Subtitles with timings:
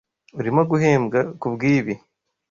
[0.39, 1.93] Urimo guhembwa kubwibi?